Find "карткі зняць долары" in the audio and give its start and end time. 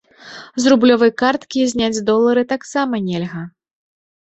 1.23-2.43